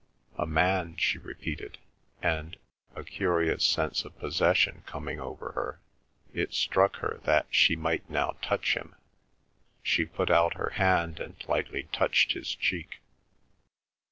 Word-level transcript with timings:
"A 0.35 0.47
man," 0.47 0.95
she 0.97 1.19
repeated, 1.19 1.77
and 2.23 2.57
a 2.95 3.03
curious 3.03 3.63
sense 3.63 4.03
of 4.03 4.17
possession 4.17 4.81
coming 4.87 5.19
over 5.19 5.51
her, 5.51 5.79
it 6.33 6.55
struck 6.55 6.95
her 6.95 7.19
that 7.25 7.45
she 7.51 7.75
might 7.75 8.09
now 8.09 8.35
touch 8.41 8.73
him; 8.75 8.95
she 9.83 10.05
put 10.07 10.31
out 10.31 10.55
her 10.55 10.71
hand 10.71 11.19
and 11.19 11.35
lightly 11.47 11.83
touched 11.91 12.31
his 12.31 12.55
cheek. 12.55 13.01